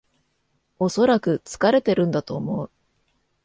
[0.79, 2.71] おそらく疲れてるんだと思う